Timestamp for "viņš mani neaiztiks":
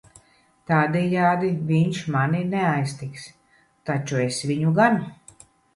1.73-3.31